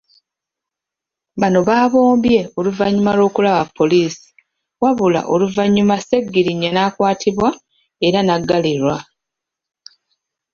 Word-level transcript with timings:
Bano 1.41 1.59
baabombye 1.67 2.39
oluvannyuma 2.57 3.11
lw'okulaba 3.17 3.63
poliisi 3.77 4.27
wabula 4.81 5.21
oluvannyuma 5.33 5.95
Ssegirinya 5.99 6.69
n'akwatibwa 6.71 7.49
era 8.07 8.19
n'aggalirwa. 8.23 8.97